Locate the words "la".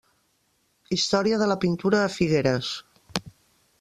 1.51-1.57